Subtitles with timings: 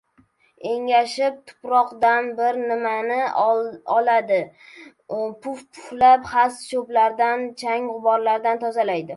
[0.67, 3.19] Engashib, tuproqdan bir nimalarni
[3.97, 4.41] oladi,
[5.13, 9.09] puf-puflab, xas-cho‘plardan, chang- g‘uborlardan tozalaydi.